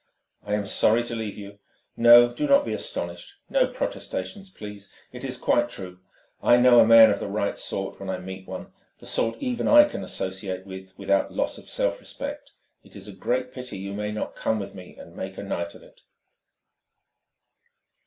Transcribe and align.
"I 0.43 0.55
am 0.55 0.65
sorry 0.65 1.03
to 1.03 1.15
leave 1.15 1.37
you. 1.37 1.59
No, 1.95 2.27
do 2.33 2.47
not 2.47 2.65
be 2.65 2.73
astonished! 2.73 3.35
No 3.51 3.67
protestations, 3.67 4.49
please! 4.49 4.89
It 5.11 5.23
is 5.23 5.37
quite 5.37 5.69
true. 5.69 5.99
I 6.41 6.57
know 6.57 6.79
a 6.79 6.87
man 6.87 7.11
of 7.11 7.19
the 7.19 7.27
right 7.27 7.55
sort 7.55 7.99
when 7.99 8.09
I 8.09 8.17
meet 8.17 8.47
one, 8.47 8.73
the 8.99 9.05
sort 9.05 9.37
even 9.37 9.67
I 9.67 9.83
can 9.87 10.03
associate 10.03 10.65
with 10.65 10.97
without 10.97 11.31
loss 11.31 11.59
of 11.59 11.69
self 11.69 11.99
respect. 11.99 12.49
It 12.83 12.95
is 12.95 13.07
a 13.07 13.13
great 13.13 13.51
pity 13.51 13.77
you 13.77 13.93
may 13.93 14.11
not 14.11 14.35
come 14.35 14.57
with 14.57 14.73
me 14.73 14.95
and 14.97 15.15
make 15.15 15.37
a 15.37 15.43
night 15.43 15.75
of 15.75 15.83
it." 15.83 16.01